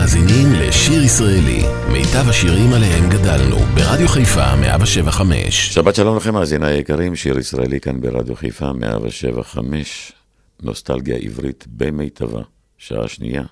[0.00, 5.74] מאזינים לשיר ישראלי, מיטב השירים עליהם גדלנו, ברדיו חיפה 175.
[5.74, 10.12] שבת שלום לכם, מאזיני היקרים, שיר ישראלי כאן ברדיו חיפה 175,
[10.62, 12.42] נוסטלגיה עברית במיטבה,
[12.78, 13.42] שעה שנייה.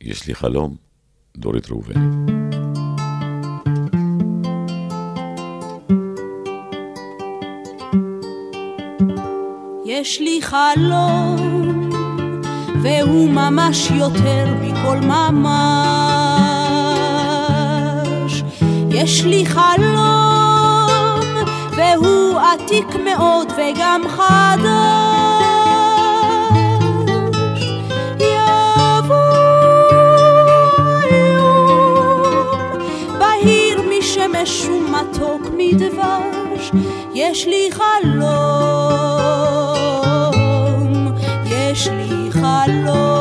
[0.00, 0.76] יש לי חלום,
[1.36, 2.10] דורית ראובן.
[9.86, 11.59] יש לי חלום,
[12.82, 15.90] והוא ממש יותר מכל ממש.
[18.90, 21.20] יש לי חלום,
[21.76, 24.70] והוא עתיק מאוד וגם חדש.
[28.20, 29.16] יבוא
[31.10, 32.46] יום
[33.18, 36.70] בהיר משמש ומתוק מדבש,
[37.14, 38.20] יש לי חלום,
[41.46, 42.19] יש לי
[42.90, 43.19] חלום.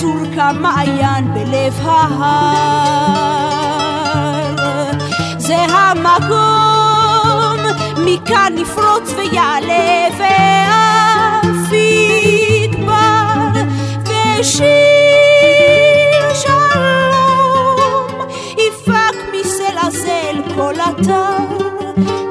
[0.00, 3.00] עצור כמעיין בלב ההר.
[5.38, 7.60] זה המקום,
[7.96, 13.50] מכאן נפרוץ ויעלה ואף יגבר,
[14.02, 14.64] ושיר
[16.34, 18.06] שלום
[18.58, 21.36] יפק מסלע זה אל כל אתר.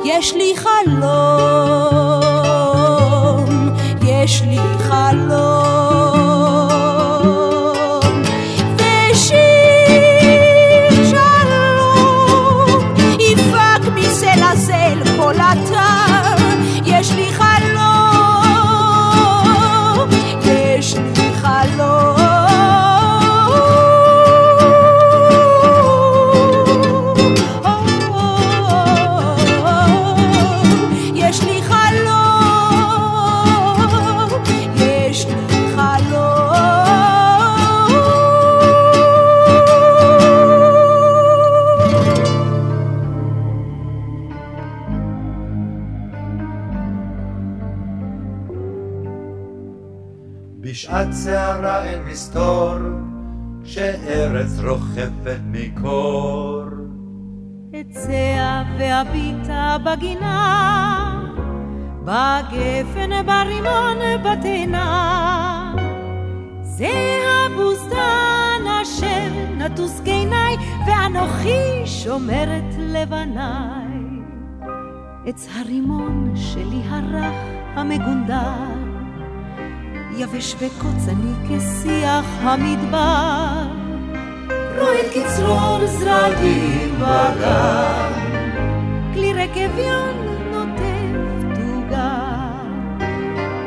[0.05, 1.09] יש לי חלום,
[4.01, 6.18] יש לי חלום.
[54.99, 56.63] רוחפת מקור.
[57.81, 61.21] אצא ואביטה בגינה,
[62.03, 65.75] בגפן, ברימון, בתאנה.
[66.61, 70.55] זה הבוסתן אשר נטוס גיני,
[70.87, 73.99] ואנוכי שומרת לבניי.
[75.25, 77.35] עץ הרימון שלי הרך
[77.75, 78.53] המגונדר,
[80.17, 83.78] יבש וקוצני כשיח המדבר.
[84.77, 88.13] רואה את קצרור זרעים בגן,
[89.13, 92.39] כלי רכביון נוטף תוגה.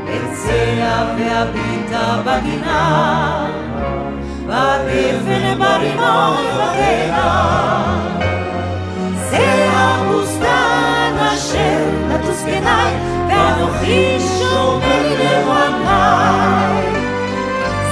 [0.05, 3.47] אצא ואביטה בגינה,
[4.47, 8.13] בגפן ברימון בגינה.
[9.31, 12.93] זה הבוסתן אשר נטוס גנאי,
[13.29, 16.93] ואנוכי שומר לבניי.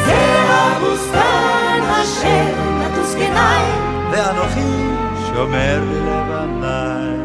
[0.05, 0.17] זה
[0.49, 2.70] הבוסתן אשר
[3.41, 3.63] גנאי,
[4.13, 4.61] ואנוכי
[5.27, 7.17] שומר לבניי.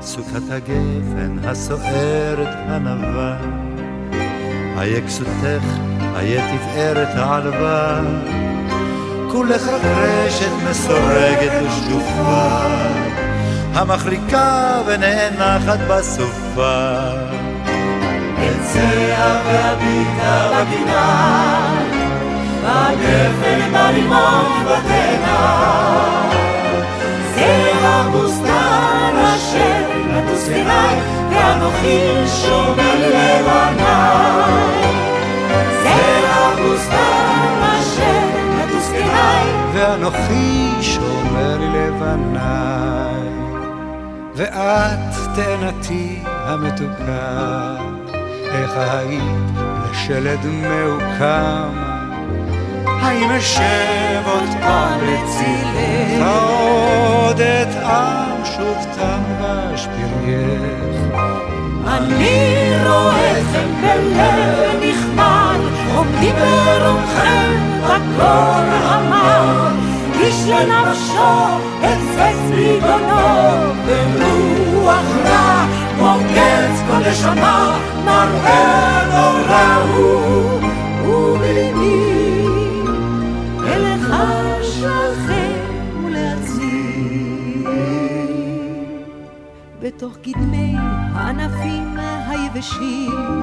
[0.00, 3.36] סוכת הגפן הסוערת הנבה,
[4.80, 5.64] איה כסותך,
[6.16, 8.00] איה תפארת העלווה.
[9.32, 12.66] כולך רק רשת מסורגת ושדופה,
[13.74, 17.08] המחליקה ונאנחת בסופה.
[18.38, 21.67] אצא ואביטה בגינה,
[22.62, 25.68] בגפן ברימון בתאנה.
[27.34, 30.94] זה הבוסתן אשר נטוס גנאי,
[31.30, 34.38] ואנוכי שומר לבניי.
[35.82, 38.20] זה הבוסתן אשר
[38.58, 42.68] נטוס גנאי, ואנוכי שומר לבניי.
[44.34, 47.76] ואת תאנתי המתוקה,
[48.48, 49.22] איך היית
[49.90, 51.87] לשלד מעוקם,
[53.00, 60.98] האם אשב עוד פעם לצילך, עוד אטעם שוב תם ואשפירך.
[61.86, 65.58] אני רואה אתכם בלב נכמד,
[65.94, 67.52] עומדים ברומכם
[67.82, 69.68] בקול המר.
[70.20, 75.66] איש לנפשו הצץ בגונו, ורוח רע
[75.98, 80.60] מוקץ כל נשמה, מראה נורא הוא,
[81.04, 82.17] ובליבי
[89.88, 90.74] בתוך קדמי
[91.14, 91.96] הענפים
[92.28, 93.42] היבשים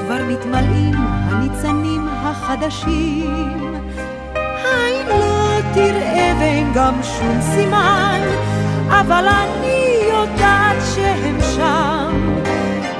[0.00, 3.74] כבר מתמלאים הניצנים החדשים.
[4.34, 8.20] העין לא תראה ואין גם שום סימן,
[8.88, 12.36] אבל אני יודעת שהם שם,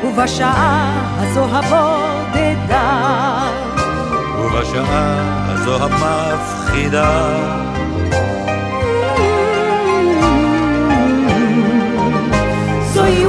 [0.05, 3.11] ובשעה הזו הבודדה.
[4.39, 7.37] ובשעה הזו המפחידה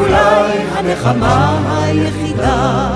[0.08, 2.90] אולי הנחמה היחידה.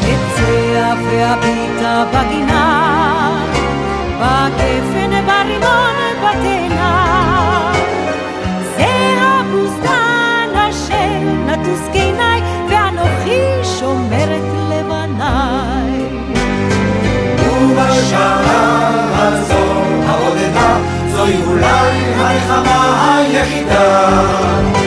[0.00, 3.44] אצא ואביטה בגינה,
[4.20, 7.72] בגפן, ברימון, בתאנה.
[8.76, 8.86] זה
[9.20, 13.40] הבוסתן אשר נטוס קיניי, ואנוכי
[13.78, 16.02] שומרת לבניי.
[17.38, 18.42] ובשעה
[19.18, 20.76] הזו הבודדה
[21.12, 24.85] זוהי אולי הנחמה היחידה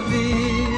[0.00, 0.75] vida.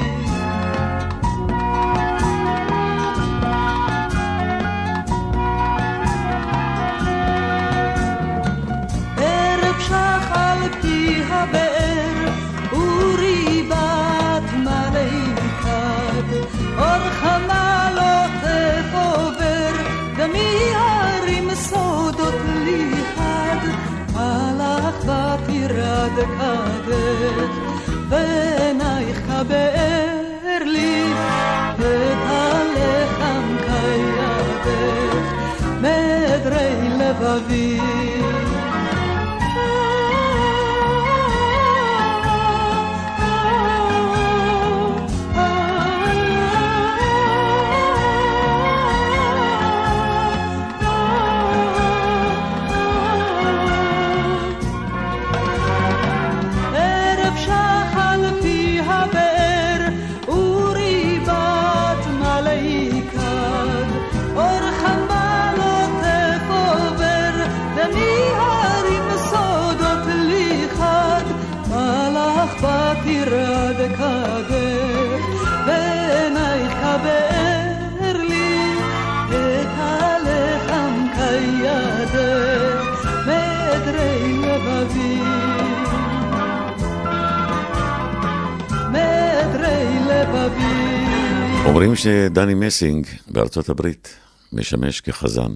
[91.79, 94.15] אומרים שדני מסינג בארצות הברית
[94.53, 95.51] משמש כחזן.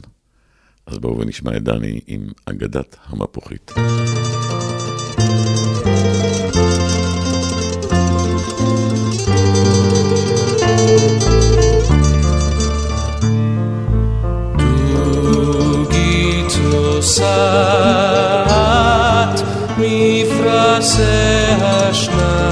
[0.87, 3.71] אז בואו ונשמע את דני עם אגדת המפוחית.
[16.71, 17.33] נוסעת
[19.77, 21.01] מפרשי
[21.61, 22.42] השניים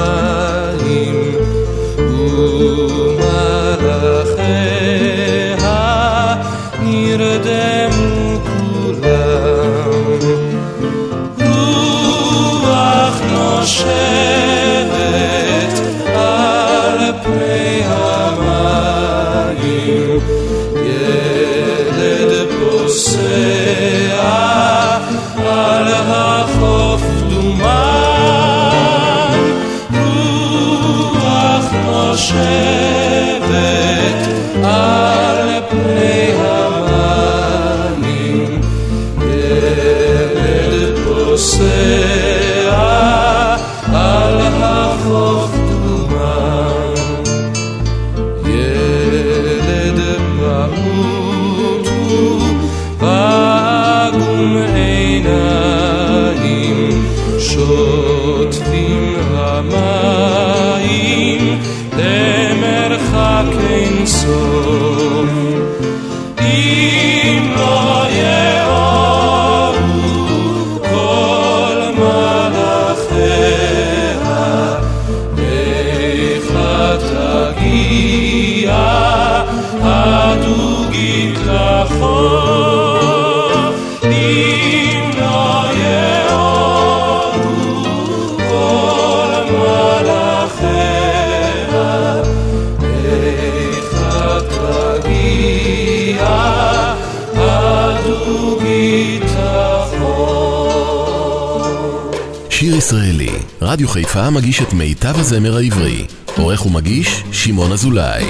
[103.72, 106.06] רדיו חיפה מגיש את מיטב הזמר העברי.
[106.38, 108.26] עורך ומגיש, שמעון אזולאי.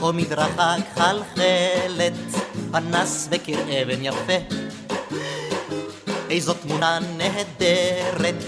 [0.00, 2.12] או מדרכה חלחלת,
[2.72, 4.56] פנס וקיר אבן יפה.
[6.30, 8.44] איזו תמונה נהדרת,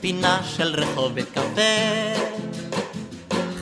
[0.00, 2.27] פינה של רחוב בית קפה.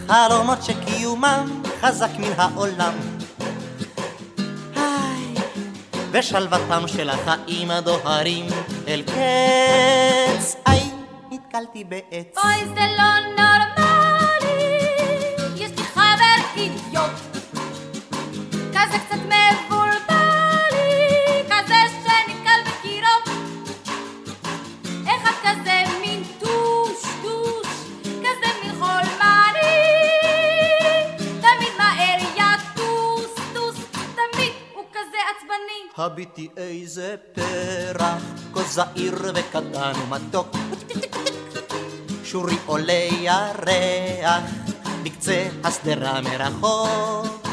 [0.08, 2.92] חלומות שקיומם חזק מן העולם.
[6.10, 8.46] ושלוותם של החיים הדוהרים
[8.88, 10.56] אל קץ.
[10.66, 10.90] היי,
[11.30, 12.36] נתקלתי בעץ.
[12.44, 13.04] אוי זה לא
[13.36, 13.75] נורמלי,
[36.16, 38.22] הביטי איזה פרח,
[38.54, 40.56] כה זעיר וקטן ומתוק.
[42.24, 44.42] שורי עולה ירח,
[45.02, 47.46] בקצה השדרה מרחוק.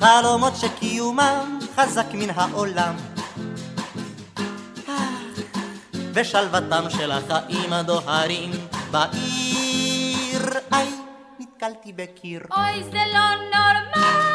[0.00, 2.94] חלומות שקיומם חזק מן העולם.
[6.14, 8.50] ושלוותם של החיים הדוהרים
[8.90, 10.58] בעיר.
[10.72, 10.88] איי,
[11.40, 12.40] נתקלתי בקיר.
[12.56, 14.33] אוי זה לא נורמלי,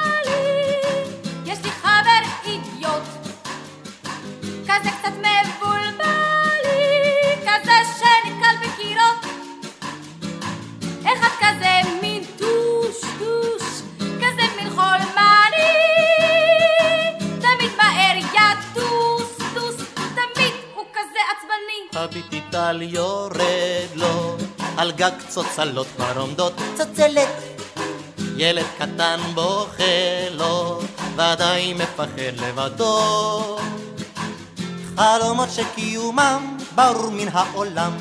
[4.70, 6.70] כזה קצת מבולבלי,
[7.42, 9.26] כזה שנתקל בקירות,
[11.04, 13.64] אחד כזה מין טוש טוש,
[13.98, 15.70] כזה מין חולמני,
[17.42, 22.02] תמיד מהר יטוס טוס, תמיד הוא כזה עצבני.
[22.04, 24.38] הביטי טל יורד לו,
[24.78, 27.30] על גג צוצלות כבר עומדות צצלת.
[28.38, 30.82] ילד קטן בוכה לו,
[31.16, 33.60] ודאי מפחד לבדו.
[35.00, 37.92] חלומות שקיומם ברור מן העולם.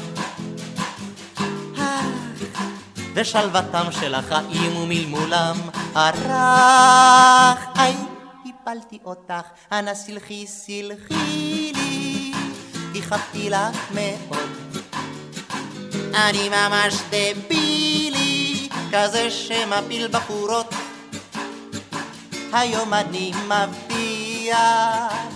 [3.15, 5.57] ושלוותם של החיים ומלמולם
[5.95, 7.67] הרך.
[7.75, 7.97] היי,
[8.47, 12.33] הפלתי אותך, אנא סלחי סלחי לי,
[12.93, 14.49] גיחכתי לך מאוד.
[16.15, 20.75] אני ממש דבילי, כזה שמפיל בחורות.
[22.53, 25.28] היום אני מבטיח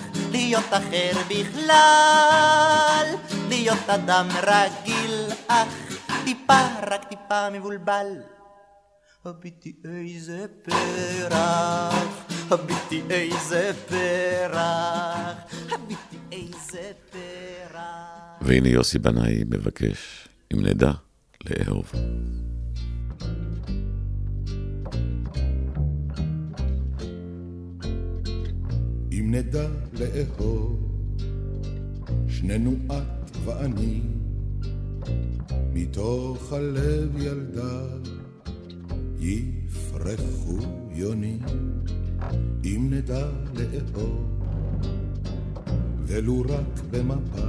[0.53, 3.07] להיות אחר בכלל,
[3.49, 5.69] להיות אדם רגיל, אך
[6.25, 8.07] טיפה, רק טיפה מבולבל.
[9.25, 15.37] הביטי איזה פרח, הביטי איזה פרח,
[15.71, 17.81] הביטי איזה פרח.
[18.41, 20.93] והנה יוסי בנאי מבקש, אם נדע,
[21.45, 21.93] לאהוב.
[29.19, 30.89] אם נדע לאהוב,
[32.29, 34.01] שנינו את ואני,
[35.73, 37.81] מתוך הלב ילדה
[39.19, 40.59] יפרחו
[40.91, 41.39] יונים.
[42.65, 44.41] אם נדע לאהוב,
[46.07, 47.49] ולו רק במפה,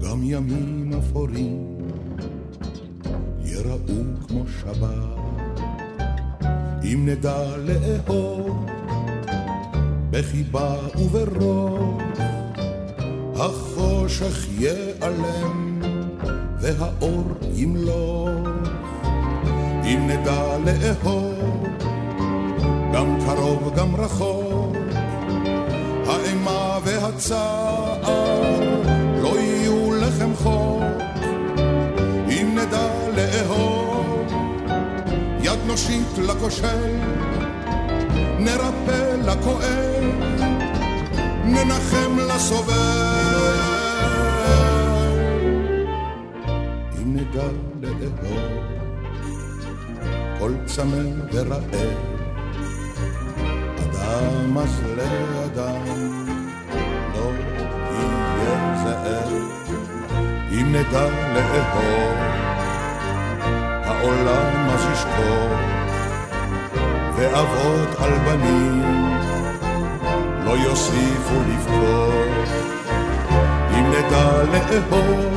[0.00, 1.78] גם ימים אפורים
[3.44, 5.22] יראו כמו שבת.
[6.84, 8.66] אם נדע לאהוב,
[10.12, 12.02] בחיבה וברוך,
[13.34, 15.82] החושך ייעלם
[16.60, 18.38] והאור ימלוך.
[19.84, 21.66] אם נדע לאהוב,
[22.94, 24.76] גם קרוב גם רחוק,
[26.06, 28.00] האימה והצער
[29.22, 30.82] לא יהיו לחם חוק.
[32.28, 34.32] אם נדע לאהוב,
[35.42, 36.96] יד נושיט לכושל,
[38.38, 40.04] נרפא לכואב,
[41.44, 43.22] ננחם לסובל.
[47.14, 47.48] נדע
[47.82, 48.62] לאהוב
[50.38, 50.96] כל צמא
[51.32, 51.74] ורעב
[53.76, 55.84] אדם אז לאדם
[57.14, 57.30] לא
[57.90, 59.32] יהיה זאב
[60.52, 62.16] אם נדע לאהוב
[63.84, 65.48] העולם אז ישקור
[67.22, 68.82] ואבות על בנים.
[70.44, 72.48] לא יוסיפו לבכות.
[73.70, 75.34] אם נדע לאהוב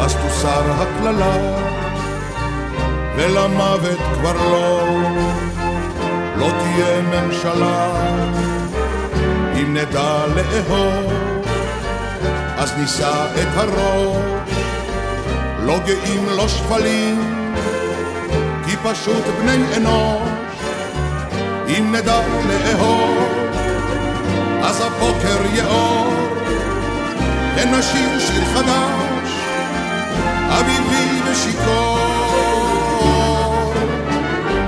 [0.00, 1.36] אז תוסר הקללה.
[3.16, 4.88] ולמוות כבר לא.
[6.36, 7.90] לא תהיה ממשלה.
[9.54, 11.12] אם נדע לאהוב
[12.56, 14.16] אז נישא את הראש.
[15.62, 17.45] לא גאים לא שפלים
[18.82, 20.28] כי פשוט בני אנוש.
[21.68, 23.28] אם נדע לאהוב
[24.62, 26.14] אז הבוקר יאור.
[27.56, 29.30] ונשיר שיר חדש
[30.48, 31.98] אביבי ושיכור.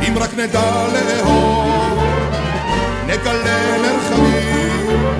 [0.08, 2.02] אם רק נדע לאהוב
[3.06, 5.16] נגלה מרחבים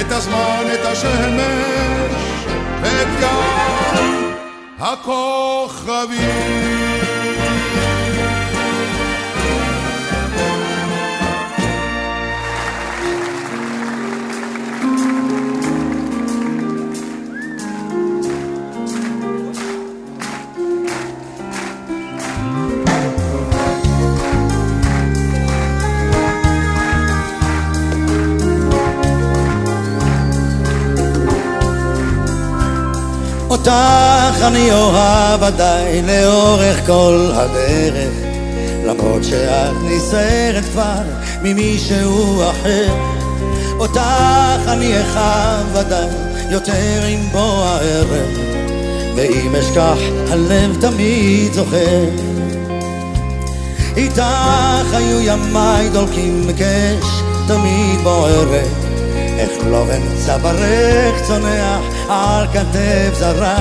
[0.00, 2.46] את הזמן, את השמש
[2.82, 4.34] ואת ים
[4.80, 6.24] הכוכבים
[33.68, 38.12] אותך אני אוהב ודאי לאורך כל הדרך.
[38.84, 41.02] למרות שאת נסערת כבר
[41.42, 42.94] ממישהו אחר.
[43.78, 46.06] אותך אני אחב ודאי
[46.50, 48.38] יותר עם בוא הערב.
[49.16, 49.98] ואם אשכח
[50.30, 52.04] הלב תמיד זוכר.
[53.96, 57.06] איתך היו ימיי דולקים קש
[57.48, 58.68] תמיד בוערת.
[59.38, 63.56] איך לא אמצא ברך צונח על כתף זרה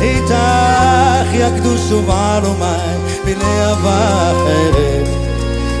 [0.00, 2.64] איתך יקדוש ובעלומי
[3.24, 5.08] בלהבה אחרת.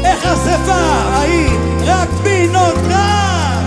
[0.04, 1.50] איך השפה ההיא
[1.86, 3.60] רק בי נותרה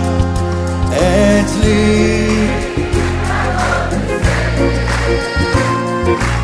[0.92, 2.30] אצלי.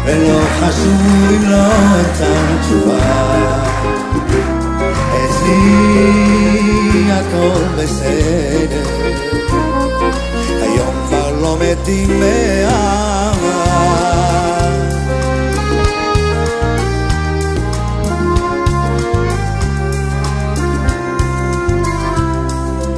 [0.06, 3.66] ולא חשוב אם לא אמצא תשובה.
[5.26, 8.86] אצלי הכל בסדר
[11.60, 13.86] מתים מאהבה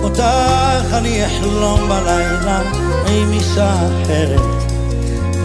[0.04, 2.62] אותך אני אחלום בלילה
[3.08, 4.42] עם אישה אחרת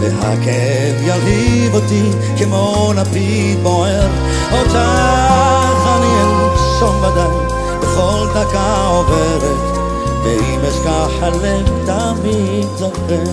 [0.01, 4.09] והכאב ילהיב אותי כמו לפיד בוער.
[4.51, 9.82] אותך אני אנשום ודאי בכל דקה עוברת
[10.23, 13.23] ואם אשכח הלב תמיד זוכר.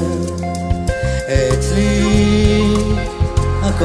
[1.29, 2.75] אצלי
[3.63, 3.85] הכל.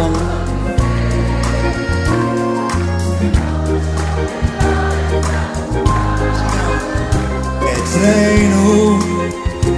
[7.73, 8.99] אצלנו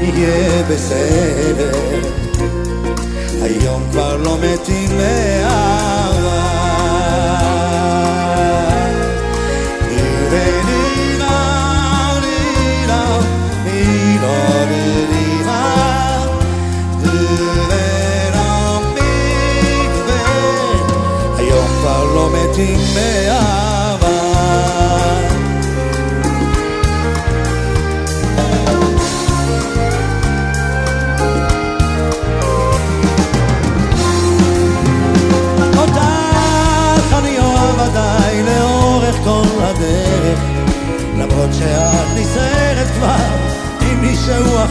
[0.02, 1.72] יהיה בסדר.
[3.42, 5.47] היום כבר לא מתים מאהבה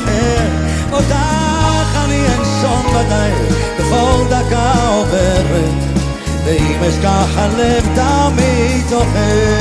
[0.06, 0.46] אחר
[0.92, 3.30] אותך אני אנשום ודאי
[3.78, 5.96] בכל דקה עוברת
[6.44, 9.58] ואם אשכח הלב תמיד זוכר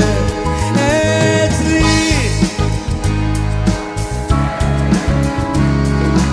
[0.75, 1.83] אצלי.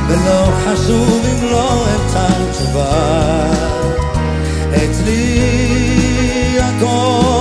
[0.08, 3.52] ולא חשוב אם לא אמצא תשובה.
[4.76, 7.31] אצלי הכל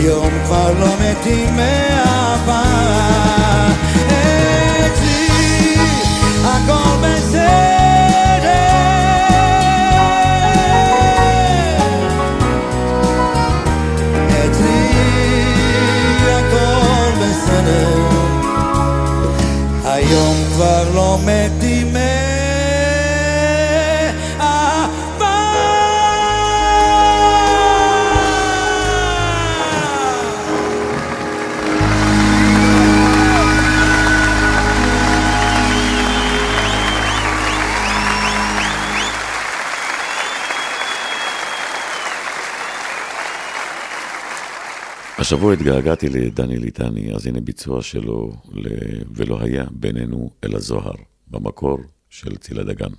[0.00, 2.62] היום כבר לא מתים מאהבה.
[4.86, 5.74] אצלי
[6.44, 8.50] הכל בסדר.
[14.28, 14.90] אצלי
[16.30, 18.08] הכל בסדר.
[19.84, 21.89] היום כבר לא מתים
[45.20, 48.68] השבוע התגעגעתי לדני ליטני, אז הנה ביצוע שלו ל...
[49.14, 50.94] ולא היה בינינו אל הזוהר,
[51.28, 51.78] במקור
[52.10, 52.90] של צילה דגן.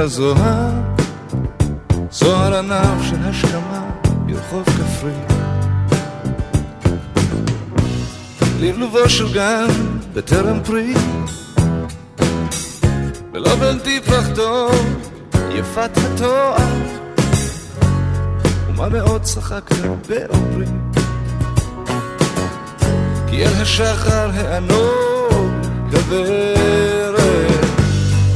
[0.00, 0.70] הזוהר,
[2.10, 3.90] זוהר ענב של השכמה
[4.26, 5.12] ברחוב כפרי.
[8.60, 9.68] לבלובו של גן
[10.14, 10.94] בטרם פרי,
[13.32, 14.68] ולא בלתי פרחתו
[15.50, 16.56] יפת התואר,
[18.68, 19.76] ומה מאוד צחקת
[20.08, 20.66] באומרי,
[23.26, 25.50] כי אל השחר הענוג
[25.90, 26.60] גברת.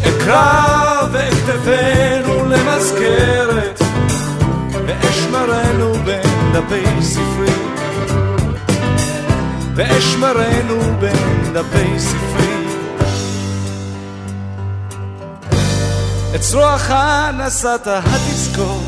[0.03, 0.94] אקרא
[1.47, 3.81] ואכתבנו למזכרת,
[4.87, 7.55] ואשמרנו בין דפי ספרי.
[9.75, 12.67] ואשמרנו בין דפי ספרי.
[16.35, 16.91] את צרועך
[17.39, 18.83] נשאת התזכור,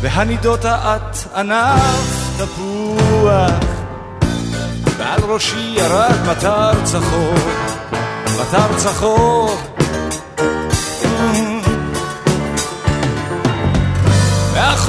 [0.00, 3.50] והנידות את ענף תפוח,
[4.98, 7.34] ועל ראשי ירד מטר צחור.
[8.40, 9.69] מטר צחור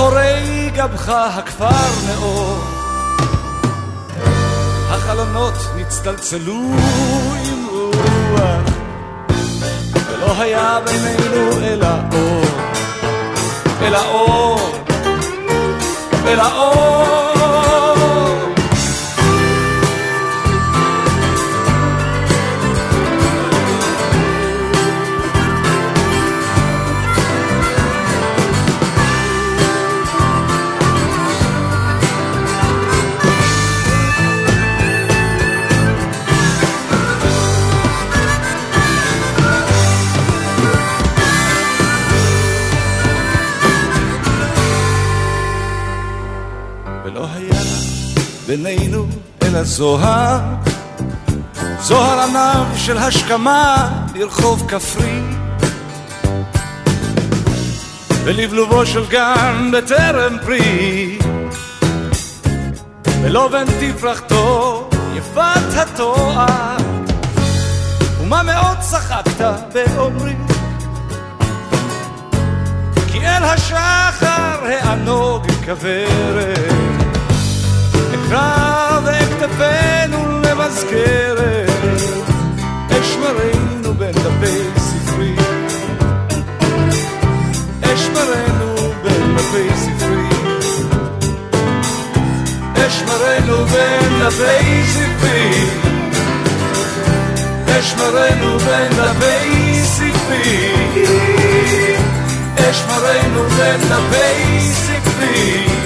[0.02, 2.58] מאחורי גבך הכפר נאור
[4.90, 6.62] החלונות נצטלצלו
[7.46, 8.74] עם רוח
[9.96, 12.46] ולא היה בינינו אלא אור
[13.82, 14.72] אלא אור
[16.28, 17.21] אלא אור
[48.52, 49.06] בינינו
[49.44, 50.40] אל הזוהר,
[51.80, 55.22] זוהר ענב של השכמה לרחוב כפרי,
[58.24, 61.18] ולבלובו של גן בטרם פרי,
[63.24, 66.78] ולא בן תפרחתו יפת התואר,
[68.22, 69.42] ומה מאוד צחקת
[69.74, 70.36] באומרי,
[73.12, 76.91] כי אל השחר הענוג כוורת.
[78.32, 81.70] קרב וכתפינו למזכרת,
[83.02, 85.36] אשמרנו בין דפי ספרי.
[87.82, 90.30] אשמרנו בין דפי ספרי.
[92.88, 95.50] אשמרנו בין דפי ספרי.
[97.80, 100.72] אשמרנו בין דפי ספרי.
[102.70, 105.81] אשמרנו בין דפי ספרי.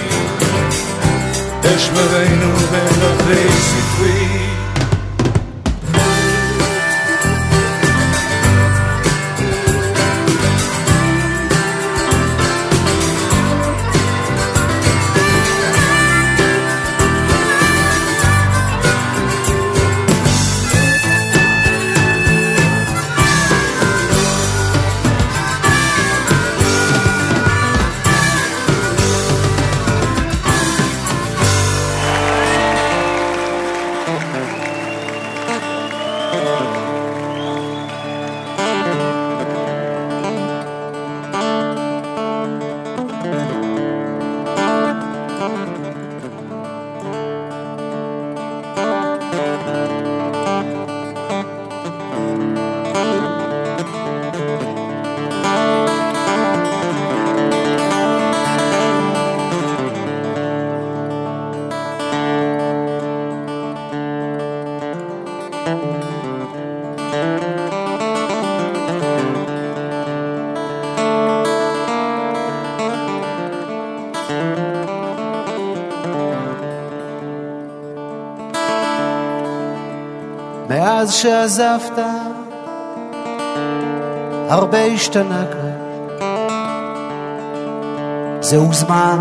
[1.65, 4.44] אשמרנו בין דפי ספרי
[81.05, 81.99] מאז שעזבת,
[84.49, 85.71] הרבה השתנה כאן.
[88.41, 89.19] זהו זמן,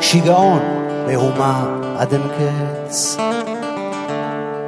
[0.00, 0.60] שיגעון,
[1.06, 1.64] מהומה
[1.98, 3.16] עד אין קץ.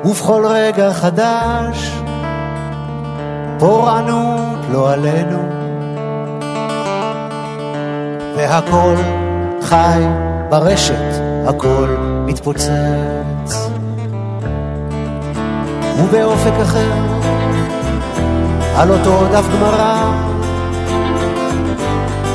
[0.05, 1.93] ובכל רגע חדש,
[3.59, 5.43] פורענות לא עלינו,
[8.37, 8.95] והכל
[9.63, 10.03] חי
[10.51, 11.13] ברשת,
[11.47, 11.89] הכל
[12.27, 12.69] מתפוצץ.
[15.99, 16.93] ובאופק אחר,
[18.77, 20.11] על אותו דף גמרא,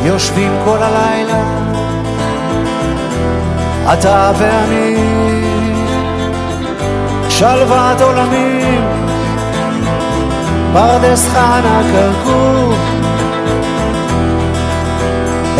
[0.03, 1.43] יושבים כל הלילה,
[3.93, 4.95] אתה ואני,
[7.29, 8.83] שלוות עולמים,
[10.73, 12.73] פרדס חנה כרכור,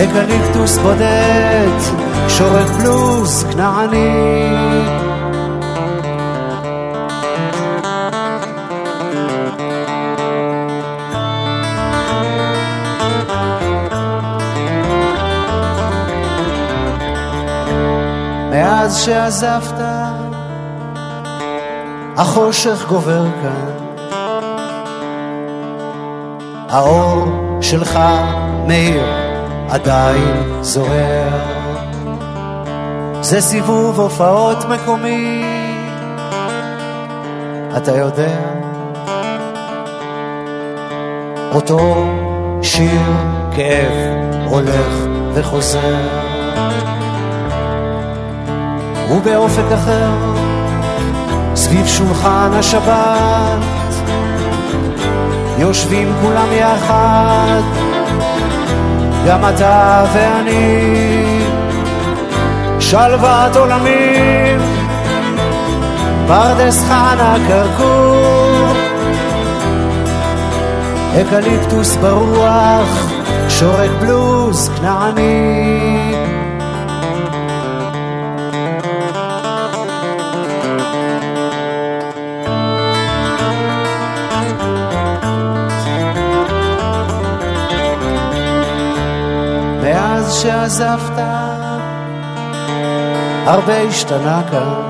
[0.03, 1.79] אקליפטוס בודד,
[2.27, 5.12] שורק בלוז כנעני.
[18.83, 19.81] מאז שעזבת,
[22.17, 23.71] החושך גובר כאן.
[26.69, 27.25] האור
[27.61, 27.99] שלך
[28.67, 29.03] מאיר,
[29.69, 31.39] עדיין זוהר.
[33.21, 35.43] זה סיבוב הופעות מקומי,
[37.77, 38.39] אתה יודע.
[41.55, 42.05] אותו
[42.61, 43.01] שיר
[43.55, 43.93] כאב
[44.45, 46.23] הולך וחוזר.
[49.13, 50.11] ובאופק אחר,
[51.55, 53.63] סביב שולחן השבת,
[55.57, 57.61] יושבים כולם יחד,
[59.27, 61.45] גם אתה ואני,
[62.79, 64.59] שלוות עולמים,
[66.27, 68.73] פרדס חנה כרכור,
[71.21, 73.11] אקליפטוס ברוח,
[73.49, 76.42] שורק בלוז כנעני.
[90.43, 91.19] שעזבת,
[93.45, 94.81] הרבה השתנה כאן.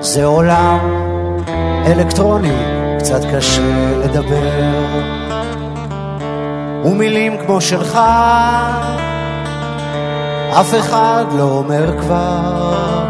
[0.00, 0.78] זה עולם
[1.86, 2.56] אלקטרוני,
[2.98, 4.94] קצת קשה לדבר.
[6.84, 7.98] ומילים כמו שלך,
[10.60, 13.04] אף אחד לא אומר כבר.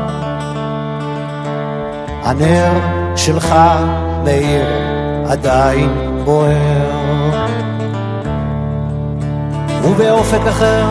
[2.23, 2.73] הנר
[3.17, 3.55] שלך
[4.25, 4.67] מאיר,
[5.29, 6.98] עדיין בוער.
[9.89, 10.87] ובאופק אחר,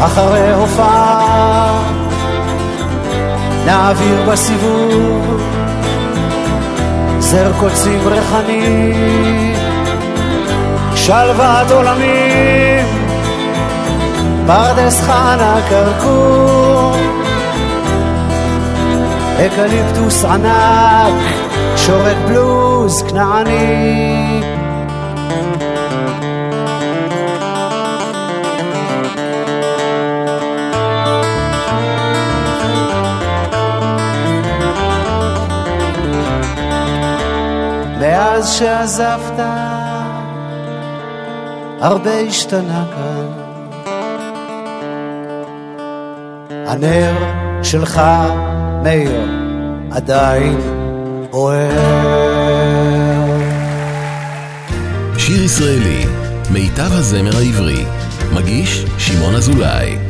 [0.00, 1.82] אחרי הופעה,
[3.66, 5.40] נעביר בסיבוב
[7.18, 8.92] זר קוצים ריחני,
[10.94, 12.86] שלוות עולמים,
[14.46, 16.96] פרדס חנה כרכור,
[19.46, 21.14] אקליפטוס ענק,
[21.76, 24.63] שורק בלוז כנעני.
[38.14, 39.40] מאז שעזבת,
[41.80, 43.26] הרבה השתנה כאן.
[46.66, 47.14] הנר
[47.62, 48.02] שלך,
[48.82, 49.28] מאיר,
[49.90, 50.60] עדיין
[51.30, 51.70] בוער.
[55.18, 56.04] שיר ישראלי,
[56.50, 57.84] מיטב הזמר העברי,
[58.32, 60.03] מגיש שמעון אזולאי.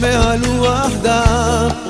[0.00, 1.86] מהלוח דף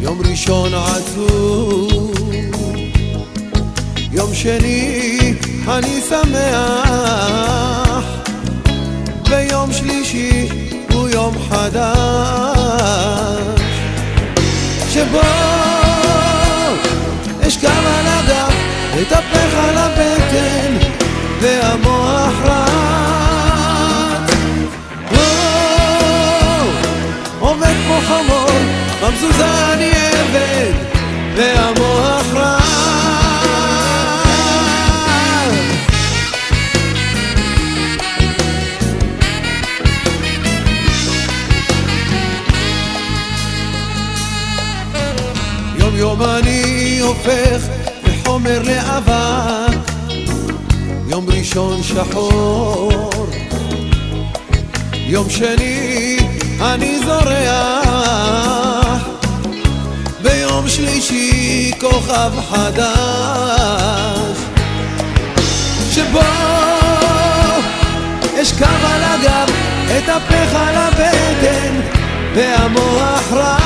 [0.00, 2.12] יום ראשון עצוב.
[4.12, 5.34] יום שני
[5.68, 8.04] אני שמח.
[9.30, 10.48] ויום שלישי
[10.92, 11.96] הוא יום חדש.
[14.88, 15.85] שבו
[62.30, 64.38] כוכב חדש
[65.90, 66.20] שבו
[68.42, 69.50] אשכב על הגב,
[69.98, 71.80] אטפח על הבטן
[72.34, 73.56] והמוח רץ.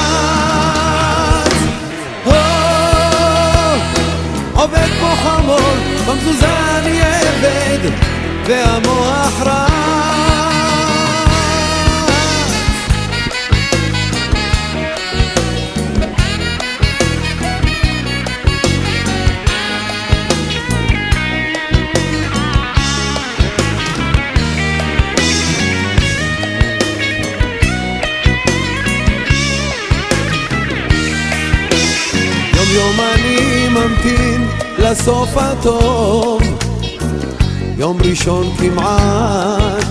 [4.54, 5.74] עובד כמו חמור,
[6.06, 6.46] במזוזה
[6.78, 7.90] אני עבד
[8.46, 9.69] והמוח רץ
[33.68, 34.48] ממתין
[34.78, 36.42] לסוף הטוב.
[37.76, 39.84] יום ראשון כמעט.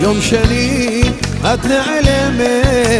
[0.00, 1.02] יום שני
[1.40, 2.94] את נעלמת.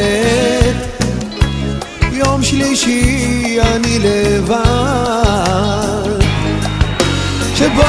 [2.12, 4.64] יום שלישי אני לבד.
[7.57, 7.83] שבו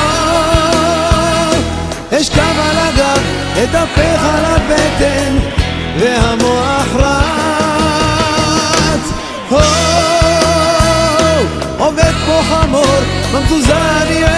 [2.12, 3.20] אשכב על הגב,
[3.64, 5.38] אטפח על הבטן
[6.00, 7.25] והמוח רץ
[13.36, 14.35] חמור, במזוזה אני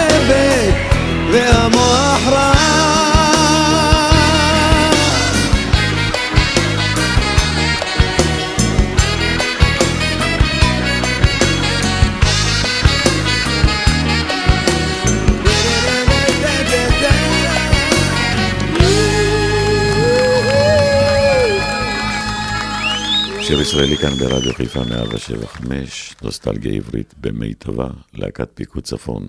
[23.70, 29.28] שיר ישראלי כאן ברדיו חיפה 175, נוסטלגיה עברית במיטבה, להקת פיקוד צפון,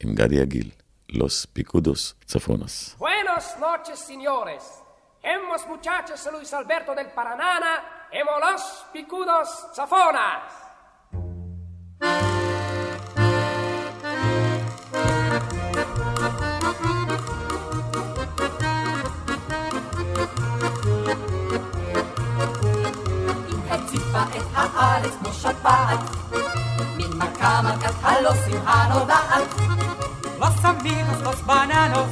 [0.00, 0.70] עם גדי עגיל,
[1.08, 2.96] לוס פיקודוס צפונס.
[2.98, 4.64] Buenas noches, señores.
[5.24, 7.74] Hemos muchachos Luis Alberto del Paranana,
[8.12, 10.42] hemos los picudos zafonas.
[24.81, 25.99] הארץ כמו שפעת,
[26.97, 29.43] ממכה מכת הלוסים הנודעת.
[30.39, 32.11] Los amigos, los bananos,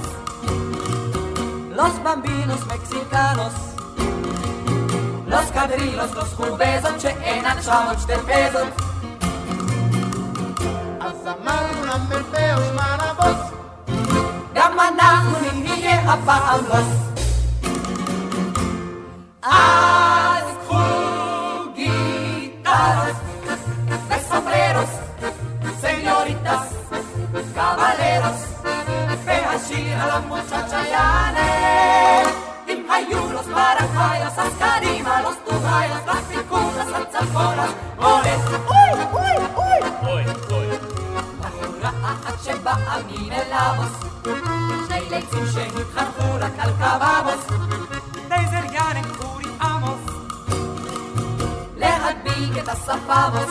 [1.79, 3.53] los bambinos mexicanos,
[5.27, 8.73] los קדרילות, los חובזות שאינן שוות שתי פזות.
[10.99, 12.35] אז אמרנו למ"פ
[12.71, 13.41] זמן הבוס,
[14.53, 16.91] גם אנחנו נהיה הפעם לוס.
[19.43, 19.55] אז
[20.23, 20.28] קחו
[22.80, 23.16] גיטרות
[24.08, 24.90] וסומבררוס,
[25.80, 26.74] סניוריטס,
[27.54, 28.62] קבלרוס,
[29.24, 31.50] והשיר על המוצ'צ'ה יענה.
[32.68, 39.82] אם היו los paraguayos, אז קדימה, los טורייos, las picudas, הצפונות, הולך, אוי, אוי, אוי,
[40.02, 40.66] אוי, אוי.
[41.40, 43.94] בחורה אחת שבאה ממלאבוס,
[44.88, 46.70] שני ליצים שהתחנכו רק על
[52.70, 53.48] desafados.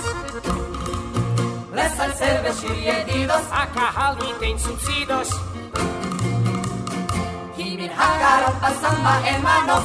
[1.73, 3.41] Rezan cervechir y heridos.
[3.51, 5.29] Acajali tem subsidos.
[7.57, 9.83] Himir hagarapa samba hermanos.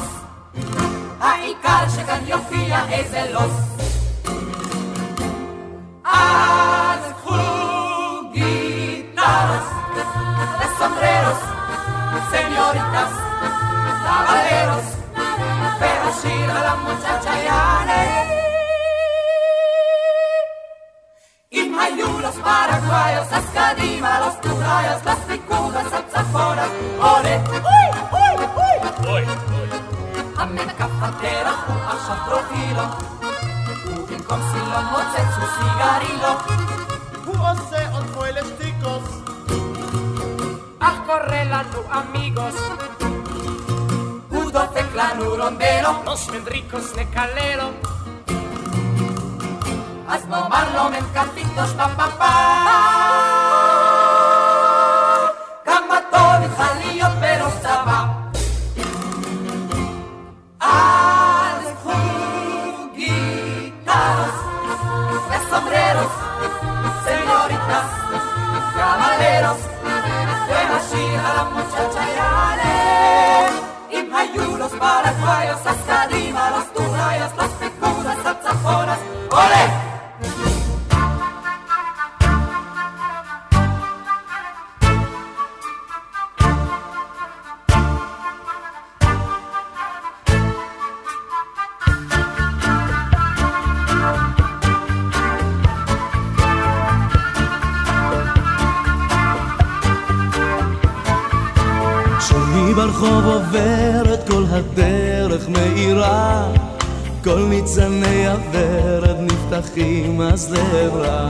[1.21, 3.53] Aikar shekan yofia ezelos.
[6.05, 7.03] Az
[8.33, 9.67] guitarras,
[10.59, 11.41] de sombreros,
[12.31, 13.11] señoritas,
[14.05, 14.85] caballeros,
[15.81, 18.44] pero a la muchacha yane.
[22.45, 27.67] Paraguayos, אז קדימה, los טורייos, los פיקודס, הצפונות, עולה, אוי,
[28.13, 28.67] אוי, אוי,
[29.07, 29.69] אוי, אוי.
[30.37, 32.83] המקף הפרח הוא עכשיו פרופילו,
[33.87, 36.33] ובמקום סילון מוצץ הוא סיגרילו.
[37.25, 39.21] הוא עושה עוד כמו אלה שטיקוס,
[40.79, 42.61] אך קורא לנו אמיגוס,
[44.29, 47.94] הוא דופק לנו רונדלו, los mendricos נקללו, אז
[50.29, 52.25] נאמר לו מנקפיטוש פה פה פה.
[55.65, 58.05] כמה טוב איתך להיות בראש צבא.
[60.61, 61.93] אז קחו
[62.95, 64.39] גיטרוס
[65.29, 66.15] ו sombreros,
[67.05, 67.91] señoritas,
[68.75, 69.63] caballeros,
[70.49, 72.75] והשיר על המוצ'צ'ה יעלה.
[73.91, 76.74] אם היו los paraguayos, אז קדימה, los
[107.25, 111.29] כל ניצני הוורד נפתחים אז לעברה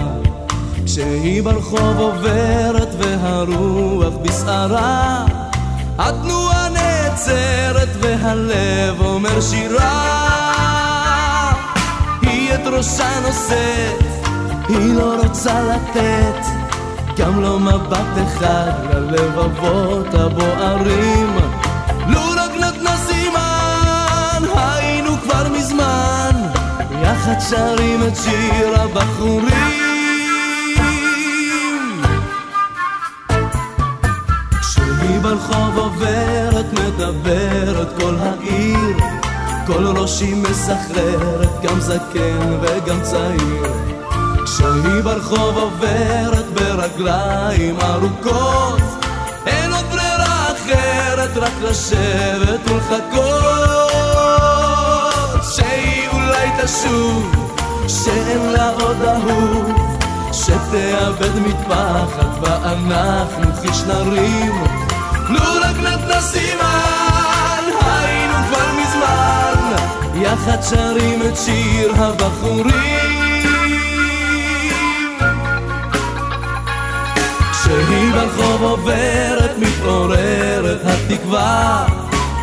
[0.84, 5.24] כשהיא ברחוב עוברת והרוח בסערה
[5.98, 10.74] התנועה נעצרת והלב אומר שירה.
[12.22, 14.04] היא את ראשה נושאת,
[14.68, 16.46] היא לא רוצה לתת
[17.18, 21.36] גם לא מבט אחד ללבבות הבוערים
[27.24, 27.40] יחד
[28.08, 29.48] את שיר הבחורים?
[34.60, 38.96] כשהיא ברחוב עוברת מדברת כל העיר.
[39.66, 43.72] כל ראשי מסחררת גם זקן וגם צעיר.
[44.44, 48.82] כשהיא ברחוב עוברת ברגליים ארוכות.
[49.46, 53.64] אין עוד ברירה אחרת רק לשבת ולחכות.
[55.56, 55.93] שהיא
[56.44, 57.32] אולי תשוב
[57.88, 59.72] שאין לה עוד אהוב
[60.32, 64.64] שתאבד מטפחת ואנחנו חיש נרים
[65.28, 69.76] לו רק נתנה סימן היינו כבר מזמן
[70.14, 72.64] יחד שרים את שיר הבחורים.
[77.52, 81.86] כשהיא ברחוב עוברת מתעוררת התקווה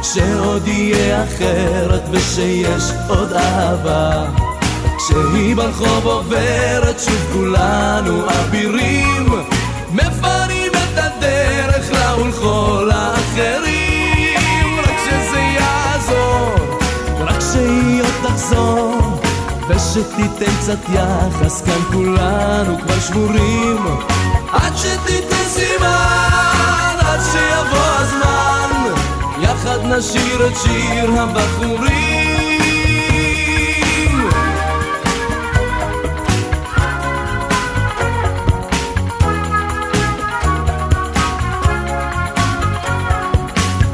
[0.04, 4.26] שעוד יהיה אחרת ושיש עוד אהבה.
[4.98, 9.34] כשהיא ברחוב עוברת שוב כולנו אבירים.
[9.92, 16.56] מפנים את הדרך לה ולכל האחרים רק שזה יעזור,
[17.20, 19.22] רק שהיא עוד תחזור.
[19.70, 23.86] ושתיתן קצת יחס כאן כולנו כבר שבורים.
[24.52, 28.51] עד שתיתן סימן, עד שיבוא הזמן
[29.42, 32.62] יחד נשיר את שיר הבחורים.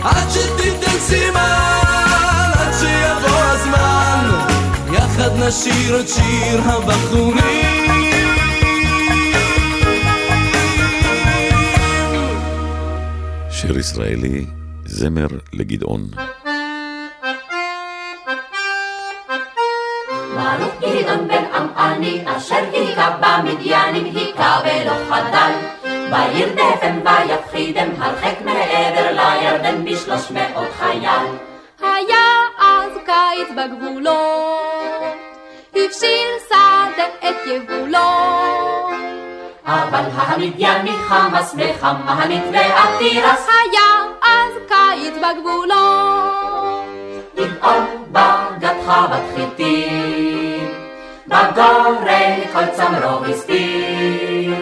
[0.04, 1.00] עד שתיתן
[2.54, 4.30] עד שיבוא הזמן
[4.94, 7.88] יחד נשיר את שיר הבחורים.
[13.50, 14.46] שיר ישראלי,
[14.98, 16.02] זמר לגדעון.
[20.36, 25.52] ברוך גדעון בן עמעני, אשר היכה במדיינים, היכה ולא חדל.
[26.12, 31.28] וירדפם ויפחידם, הרחק מעבר לירדן בשלוש מאות חייל.
[31.82, 32.28] היה
[32.60, 35.02] אז קיץ בגבולות,
[35.76, 38.10] הבשיל שדה את יבולו.
[39.66, 43.87] אבל המדייני חמאס וחמנית ועתירס, היה
[45.18, 46.68] בגבולות.
[47.36, 50.74] גדעון בגד חוות חיטים,
[51.28, 54.54] בגורן כל צמרו הסתיר.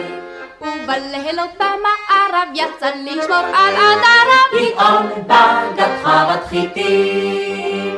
[0.60, 4.50] ובלילות במערב יצא לשמור על עדריו.
[4.52, 7.96] גדעון בגד חוות חיטים.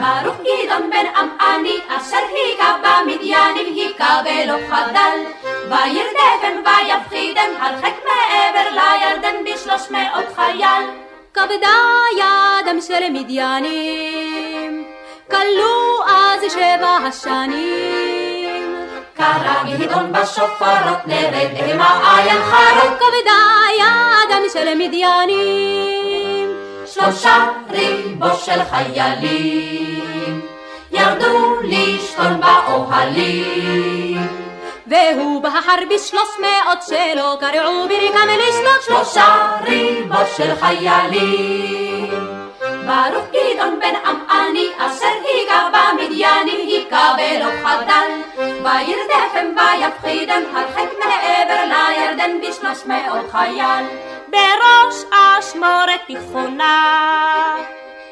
[0.00, 5.18] ברוך גדעון בן עמעני, אשר היכה במדיינים, היכה ולא חדל.
[5.68, 11.05] וירדפם ויפחידם, הרחק מעבר לירדן בשלוש מאות חייל.
[11.36, 11.78] כבדה
[12.18, 14.84] ידם של מדיינים,
[15.30, 18.76] כלו אז שבע השנים.
[19.14, 22.96] קרא גדעון בשופרות, נרד למעיין חרון.
[22.98, 23.42] כבדה
[23.78, 26.48] ידם של מדיינים,
[26.86, 30.40] שלושה ריבו של חיילים,
[30.92, 34.45] ירדו לשכון באוהלים.
[34.88, 42.10] והוא בהר בשלוש מאות שלו קרעו ברקם לשלוט שלושה ריבו של חיילים.
[42.60, 48.10] ברוך גדעון בן עמעני, אשר היכה במדיינים, היכה ולא חדל.
[48.38, 53.84] וירדפם ויפחידם, הרחק מעבר לירדן בשלוש מאות חייל.
[54.28, 57.56] בראש אשמורת תיכונה,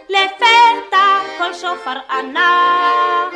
[0.09, 3.29] לפתע כל שופר ענה.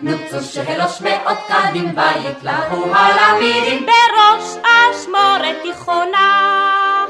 [0.00, 7.06] נוצו שלוש מאות קדים ויתלהו הלמידים בראש אשמורת תיכונה.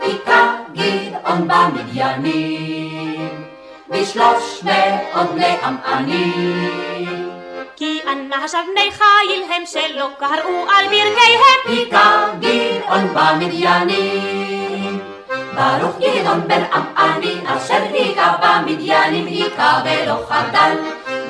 [0.00, 3.44] היכה גדעון במדיינים
[3.88, 7.30] בשלוש מאות בני עמענים.
[7.76, 11.60] כי אנשיו בני חיל הם שלא קראו על ברכיהם.
[11.66, 15.13] היכה גדעון במדיינים
[15.54, 20.76] ברוך גדעון בן עמעמי, אשר היכה במדיינים היכה ולא חדל.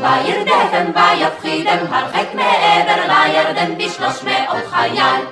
[0.00, 5.24] וירדפם ויפחידם הרחק מעבר לירדן בשלוש מאות חייל.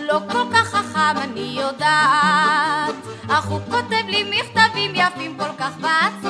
[0.00, 0.20] לא
[3.28, 6.27] אך הוא כותב לי מכתבים יפים כל כך בעצמם.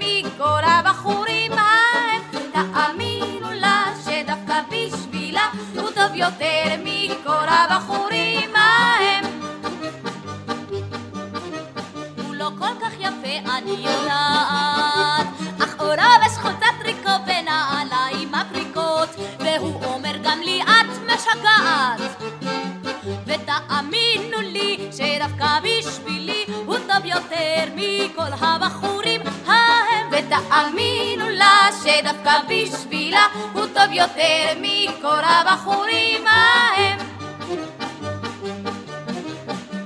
[0.00, 2.22] מכל הבחורים ההם.
[2.52, 9.24] תאמינו לה שדווקא בשבילה הוא טוב יותר מכל הבחורים ההם.
[12.26, 15.26] הוא לא כל כך יפה, אני יודעת,
[15.64, 19.08] אך עורב חולצת טריקו ונעליים מפריקות,
[19.38, 22.07] והוא אומר גם לי את משגעת.
[27.38, 30.06] יותר מכל הבחורים ההם.
[30.12, 36.98] ותאמינו לה שדווקא בשבילה הוא טוב יותר מכל הבחורים ההם.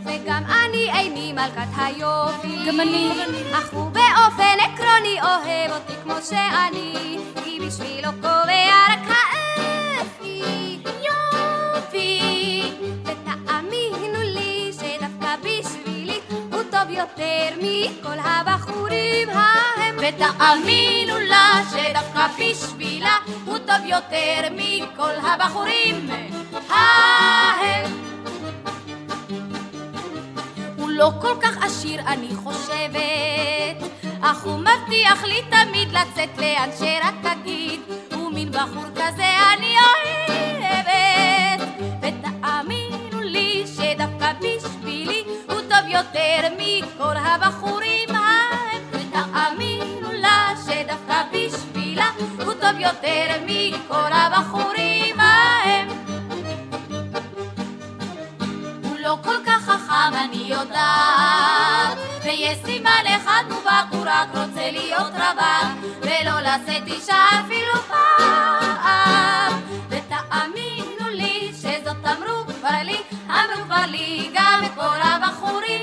[0.05, 2.57] וגם אני איני מלכת היופי.
[2.67, 3.13] גם אני.
[3.53, 9.02] אך הוא באופן עקרוני אוהב אותי כמו שאני, כי בשבילו קובע רק
[16.93, 19.97] יותר מכל הבחורים ההם.
[19.99, 26.11] ותאמינו לה שדווקא בשבילה הוא טוב יותר מכל הבחורים
[26.69, 27.91] ההם.
[30.77, 33.77] הוא לא כל כך עשיר אני חושבת
[34.21, 37.81] אך הוא מבטיח לי תמיד לצאת לאן שרק תגיד
[38.13, 39.75] ומין בחור כזה אני
[40.29, 41.69] אוהבת
[42.03, 44.72] ותאמינו לי שדווקא טוב
[45.93, 52.11] יותר מכל הבחורים ההם ותאמינו לה שדווקא בשבילה
[52.45, 55.89] הוא טוב יותר מכל הבחורים ההם
[58.83, 65.13] הוא לא כל כך חכם אני יודעת ויש סימן אחד מובהק הוא רק רוצה להיות
[65.13, 65.69] רווק
[66.01, 69.53] ולא לשאת אישה אפילו פעם.
[69.89, 75.82] ותאמינו לי שזאת אמרו כבר לי אמרו כבר לי גם כל הבחורים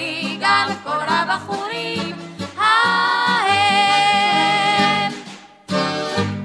[0.00, 2.14] אמרו כבר לי גם כל הבחורים
[2.56, 3.50] ההם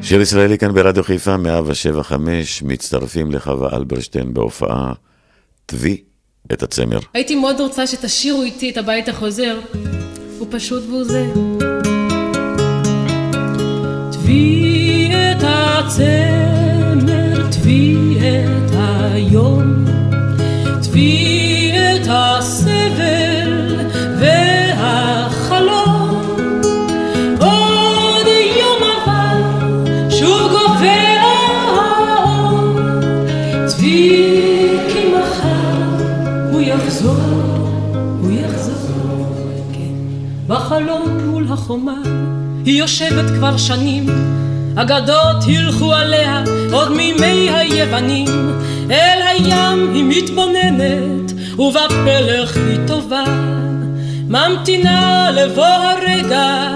[0.02, 4.94] שיר ישראלי כאן ברדיו חיפה, 175, מצטרפים לחווה אלברשטיין בהופעה
[5.66, 6.04] תבי
[6.54, 7.00] את הצמר.
[7.14, 9.60] הייתי מאוד רוצה שתשאירו איתי את הבית החוזר.
[10.40, 11.26] הוא פשוט והוא זה.
[14.12, 16.32] תבי את הצמר,
[17.52, 19.86] תבי את היום,
[20.84, 23.45] תבי את הסבל
[39.74, 39.94] כן,
[42.66, 44.06] היא יושבת כבר שנים,
[44.76, 48.28] אגדות הילכו עליה עוד מימי היוונים,
[48.92, 53.24] אל הים היא מתבוננת, ובפלך היא טובה,
[54.28, 56.76] ממתינה לבוא הרגע,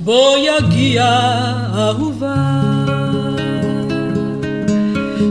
[0.00, 1.04] בו יגיע
[1.74, 2.34] אהובה.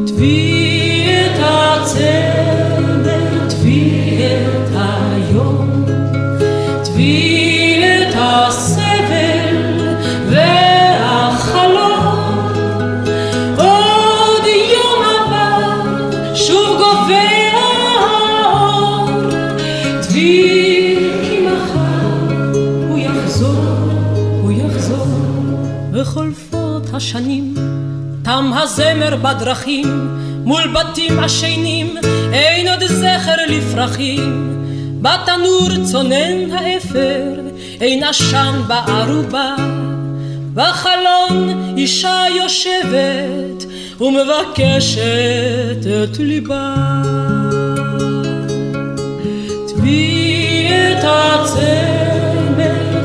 [0.07, 3.03] תבי את הצמר,
[3.49, 5.85] תבי את היום,
[6.83, 9.42] תבי את הסבל
[26.93, 27.53] השנים,
[28.23, 30.09] תם הזמר בדרכים,
[30.43, 31.95] מול בתים עשנים,
[32.33, 34.53] אין עוד זכר לפרחים.
[35.01, 37.33] בתנור צונן האפר,
[37.81, 39.55] אין עשן בערובה.
[40.53, 43.65] בחלון אישה יושבת
[44.01, 45.01] ומבקשת
[46.03, 46.75] את ליבה.
[49.67, 51.87] תבי את הצמר,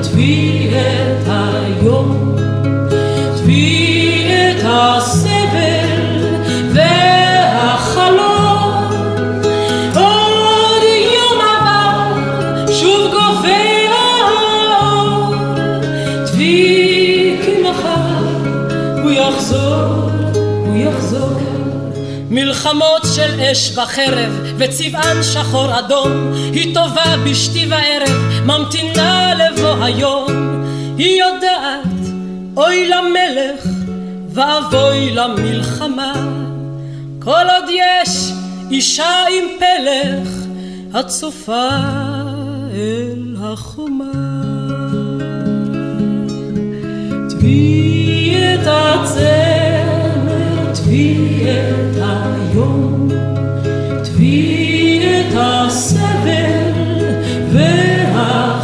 [0.03, 2.38] תבי את היום,
[20.79, 21.41] יחזור.
[22.31, 30.27] מלחמות של אש וחרב וצבען שחור אדום היא טובה בשתי וערב ממתינה לבוא היום.
[30.99, 31.88] היא יודעת
[32.59, 33.67] אוי למלך
[34.29, 36.13] ואבוי למלחמה.
[37.19, 38.33] כל עוד יש
[38.71, 40.29] אישה עם פלך
[40.95, 41.69] הצופה
[42.73, 44.13] אל החומה.
[47.31, 53.09] תבי את הצמר, תבי את היום,
[54.05, 56.59] תבי את הסבל
[57.53, 58.58] סוד,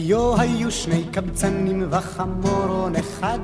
[0.00, 3.38] היו היו שני קבצנים וחמורון אחד,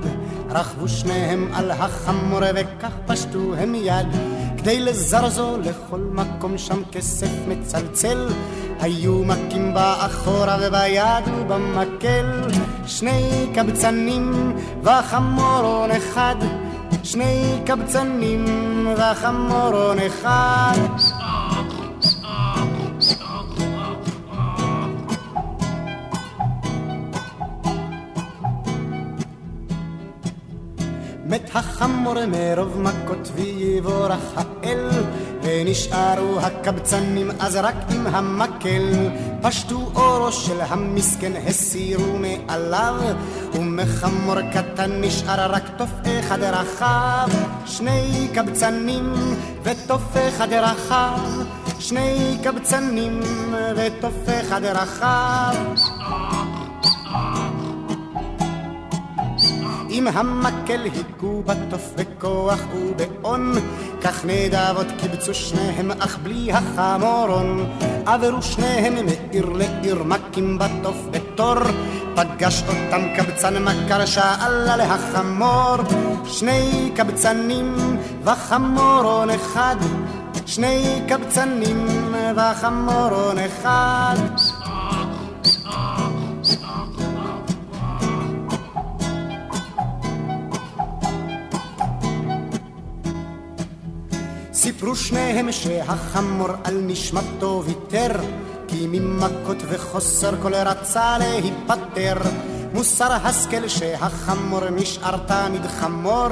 [0.50, 4.06] רכבו שניהם על החמור וכך פשטו הם יד.
[4.58, 8.28] כדי לזרזו לכל מקום שם כסף מצלצל,
[8.80, 12.42] היו מכים באחורה וביד ובמקל.
[12.86, 16.36] שני קבצנים וחמורון אחד,
[17.02, 18.44] שני קבצנים
[18.96, 20.78] וחמורון אחד.
[32.06, 34.90] החמור מרוב מכות ויבורך האל
[35.42, 39.08] ונשארו הקבצנים אז רק עם המקל.
[39.42, 42.94] פשטו אורו של המסכן הסירו מעליו
[43.54, 45.90] ומחמור קטן נשאר רק תוף
[46.20, 47.28] אחד רחב.
[47.66, 49.12] שני קבצנים
[49.62, 51.18] ותוף אחד רחב.
[51.78, 53.20] שני קבצנים
[53.76, 55.54] ותוף אחד רחב
[59.96, 63.52] עם המקל היכו בתוף בכוח ובאון,
[64.00, 67.70] כך נדבות קיבצו שניהם אך בלי החמורון.
[68.06, 71.54] עברו שניהם מעיר לעיר מכים בתוף בתור,
[72.14, 75.76] פגש אותם קבצן מכר שאל להחמור.
[76.26, 77.74] שני קבצנים
[78.24, 79.76] וחמורון אחד,
[80.46, 81.86] שני קבצנים
[82.36, 84.16] וחמורון אחד.
[94.76, 98.12] סיפרו שניהם שהחמור על נשמתו ויתר,
[98.68, 102.16] כי ממכות וחוסר כל רצה להיפטר.
[102.72, 106.28] מוסר השכל שהחמור נשאר תמיד חמור,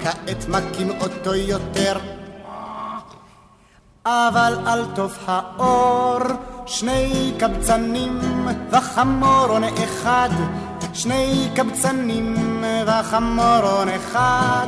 [0.00, 1.98] כעת מכים אותו יותר.
[4.06, 6.20] אבל על טוב האור,
[6.66, 8.20] שני קבצנים
[8.70, 10.30] וחמורון אחד,
[10.92, 14.66] שני קבצנים וחמורון אחד.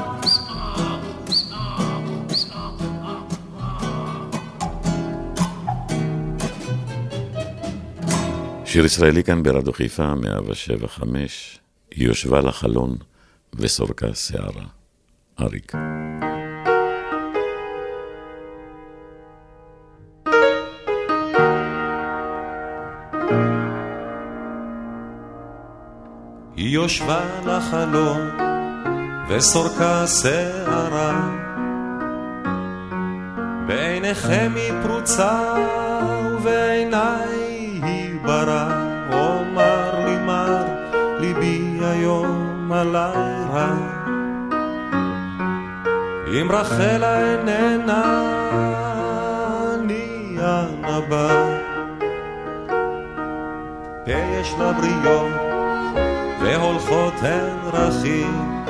[8.70, 11.58] שיר ישראלי כאן ברדיו חיפה, 175,
[11.90, 12.96] היא יושבה לחלון
[13.54, 14.64] וסורקה שערה.
[15.40, 15.72] אריק.
[26.56, 28.30] היא יושבה לחלון
[29.28, 31.38] וסורקה שערה
[33.66, 35.54] בעיניכם היא פרוצה
[36.32, 37.47] ובעיניי
[38.28, 38.68] ברא
[39.12, 40.64] אומר לי מר
[41.18, 43.72] ליבי היום עלי רע
[46.26, 48.02] אם רחלה איננה
[49.74, 51.56] אני הנבא
[54.06, 55.32] יש לה בריות
[56.40, 58.64] והולכות הן דרכים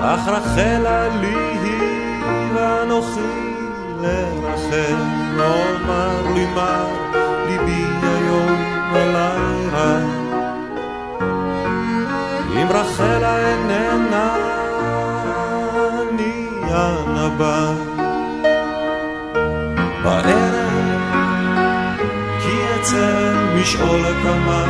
[0.00, 2.24] אך רחלה לי היא
[2.54, 3.54] ואנוכי
[4.02, 5.24] לרחל.
[5.40, 6.84] אומר לי מה
[7.58, 8.64] ליבי היום
[9.72, 9.98] רע
[12.56, 14.36] אם רחלה איננה
[16.00, 17.72] אני הנבא
[20.02, 20.54] בערב
[22.40, 24.64] כי אצל משעול הקמה.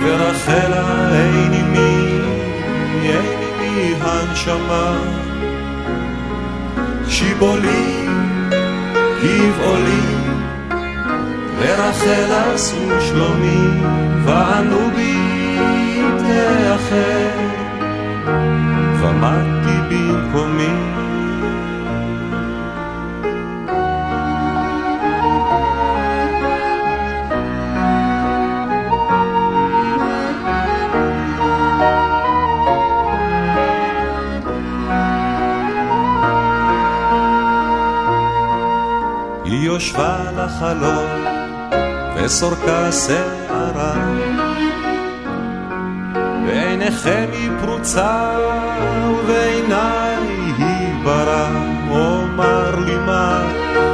[0.00, 2.20] ורחלה אין עימי,
[3.02, 4.96] אין עימי הנשמה.
[7.08, 8.06] שיבולי,
[9.22, 10.15] גבעולי,
[11.58, 13.80] ורחל עשו שלומי,
[14.24, 17.38] וענו בי תאחר,
[19.00, 20.96] ומדתי במקומי.
[39.76, 41.25] יושבה לחלון
[42.16, 43.94] וסורקה שערה
[46.46, 48.30] בעיניכם היא פרוצה
[49.10, 50.16] ובעיניי
[50.58, 51.48] היא ברא
[51.90, 53.42] אומר לי מה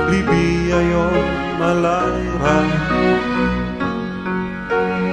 [0.09, 2.63] ליבי היום עלי רע.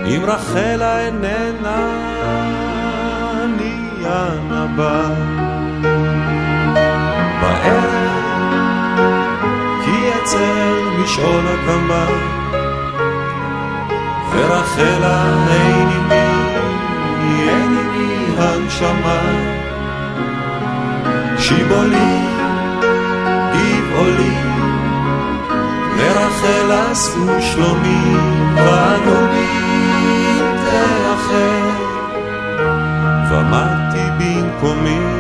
[0.06, 2.10] אם רחלה איננה
[4.04, 5.10] הנבא.
[7.42, 8.10] בערב
[9.86, 12.39] כי אצל משעול הקמה
[14.40, 16.30] ורחלה אין עימי,
[17.50, 19.22] אין עימי הנשמה.
[21.38, 22.20] שיבולי,
[23.54, 24.36] גבעולי,
[25.98, 28.16] ורחל אספו שלומי,
[28.56, 29.50] ואדוני
[30.66, 31.70] תאחר,
[33.32, 35.19] ומדתי במקומי.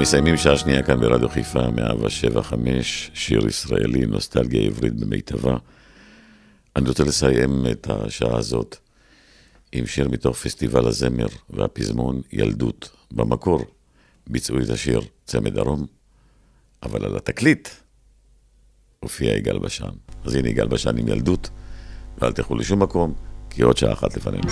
[0.00, 5.56] מסיימים שעה שנייה כאן ברדיו חיפה, 175, שיר ישראלי, נוסטלגיה עברית במיטבה.
[6.76, 8.76] אני רוצה לסיים את השעה הזאת
[9.72, 12.90] עם שיר מתוך פסטיבל הזמר והפזמון ילדות.
[13.12, 13.60] במקור
[14.26, 15.86] ביצעו את השיר צמד דרום,
[16.82, 17.68] אבל על התקליט
[19.00, 19.92] הופיע יגאל בשן.
[20.24, 21.50] אז הנה יגאל בשן עם ילדות,
[22.18, 23.14] ואל תלכו לשום מקום,
[23.50, 24.48] כי עוד שעה אחת לפנינו.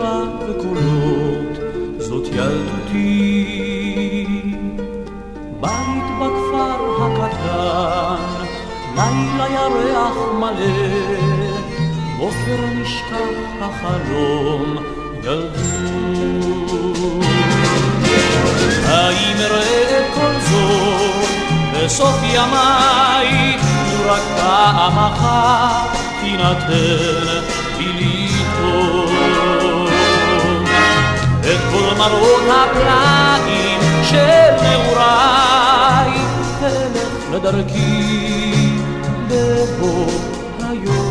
[0.00, 1.58] ושירה וקולות,
[1.98, 3.46] זאת ילדותי.
[5.60, 8.44] בית בכפר הקטן,
[8.96, 10.76] לילה ירח מלא,
[12.18, 14.76] בוקר נשכח החלום,
[15.22, 15.60] ילדות.
[18.84, 21.28] האם אראה כל זאת
[21.74, 23.56] בסוף ימיי,
[24.06, 27.40] רק פעם אחת תינתן
[27.78, 28.19] לי
[31.50, 36.18] את כל מראות הפלאים של נעוריי,
[36.60, 38.78] תלך לדרכי
[39.28, 40.06] בבוא
[40.68, 41.10] היום.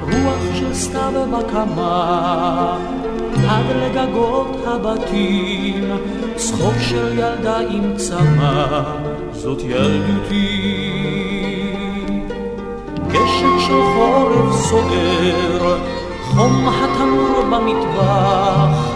[0.00, 2.76] רוח של סתיו בקמה
[3.48, 5.90] עד לגגות הבתים,
[6.36, 8.82] צחוק של ילדה עם צמא,
[9.32, 10.70] זאת ילדותי.
[13.08, 15.78] גשם של חורף סוער,
[16.36, 18.94] חום התנור במטבח,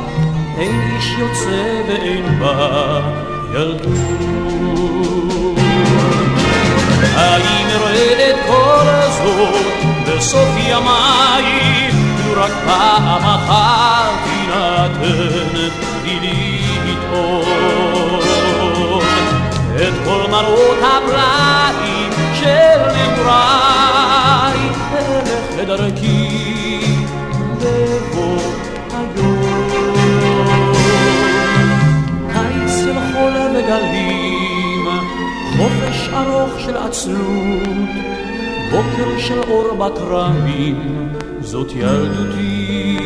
[0.59, 3.01] אין איש יוצא ואין בא
[3.55, 4.19] ילדות.
[7.15, 8.87] האם אראה את כל
[9.19, 9.67] זאת
[10.07, 11.91] בסוף ימיי,
[12.37, 15.09] רק פעם אחת תינתן
[16.05, 17.89] לי לטעום
[19.77, 21.28] את כל מראות הפלאים
[36.89, 37.89] עצלות,
[38.71, 41.09] בוקר של אור בכרמים,
[41.41, 42.99] זאת ילדותי.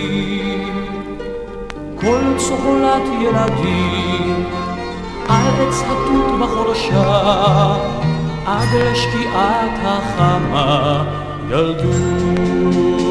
[1.95, 4.45] כל צוחלת ילדים,
[5.29, 7.33] על עץ התות בחורשה,
[8.47, 11.05] עד לשקיעת החמה,
[11.51, 13.03] ילדות.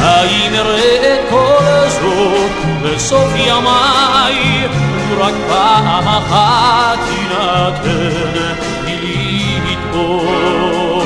[0.00, 2.50] האם אראה את כל זאת
[2.82, 4.66] בסוף ימיי,
[5.18, 11.00] רק פעם אחת תינתן לי לטעום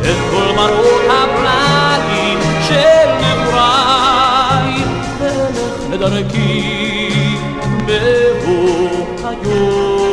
[0.00, 2.38] את כל מראות הפלאים
[2.68, 4.84] של נעוריי,
[5.20, 7.36] ואלך לדרכי
[7.86, 8.88] בבוא
[9.24, 10.03] היום.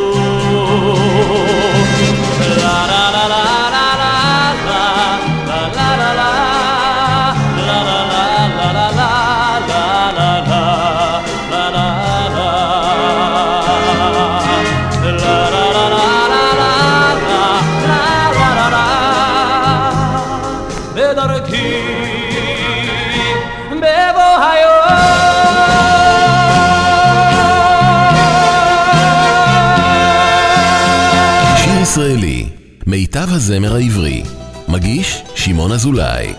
[33.16, 34.24] מיטב הזמר העברי.
[34.68, 36.34] מגיש שמעון אזולאי.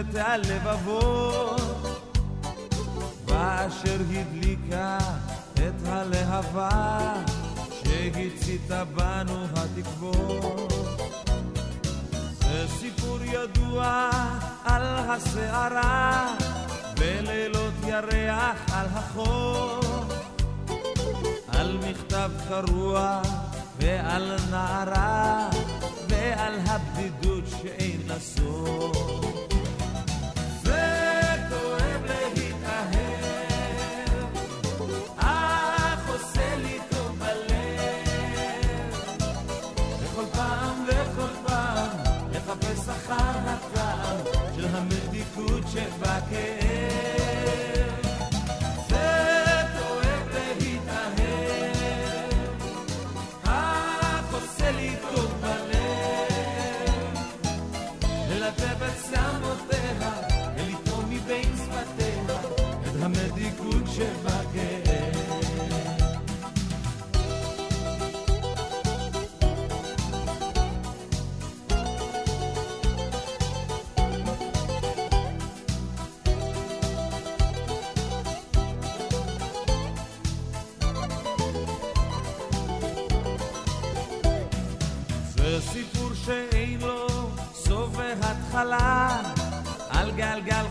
[0.00, 1.60] את הלבבות
[3.26, 4.98] ואשר הדליקה
[5.68, 7.12] את הלהבה
[7.82, 10.72] שהציתה בנו התקוות.
[12.40, 14.10] זה סיפור ידוע
[14.64, 16.34] על הסערה
[16.98, 19.80] בלילות ירח על החור
[21.48, 23.22] על מכתב קרוע
[23.80, 25.48] ועל נערה
[26.08, 29.53] ועל הבדידות שאין לה סוף
[45.76, 46.63] המתיקות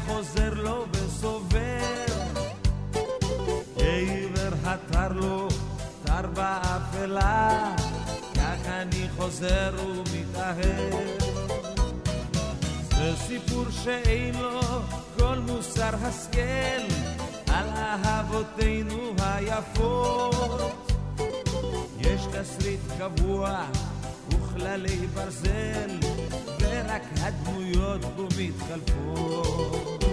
[0.05, 2.05] חוזר לו וסובר.
[3.75, 5.47] עיוור התר לו,
[6.03, 7.75] תר באפלה,
[8.35, 11.23] כך אני חוזר ומתאהב.
[12.89, 14.61] זה סיפור שאין לו
[15.17, 16.83] כל מוסר השכל,
[17.47, 20.91] על אהבותינו היפות.
[21.99, 23.65] יש תסריט קבוע
[24.29, 25.89] וכללי ברזל,
[26.85, 30.03] ורק הדמויות בו מתחלפות.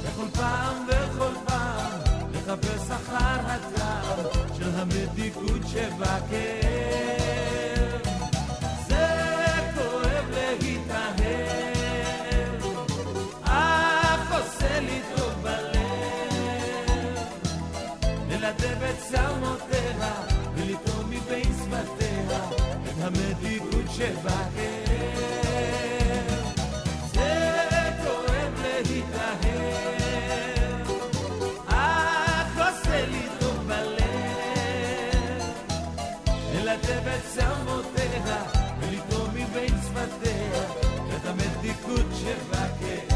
[0.04, 1.92] בכל פעם וכל פעם
[2.34, 4.20] לחפש אחר הטעם
[4.58, 7.03] של המתיקות שבכאב.
[19.12, 20.14] עצמותיה,
[20.56, 22.40] ולטעום מבין שפתיה
[22.86, 24.54] את המתיקות שבהם.
[27.14, 27.54] זה
[28.04, 28.54] כואב
[28.90, 30.08] להתאהב,
[31.68, 35.44] אך עושה לי טוב בלב.
[36.54, 38.38] ללטב את עצמותיה,
[38.80, 40.64] ולטעום מבין שפתיה
[41.16, 43.13] את המתיקות שבהם.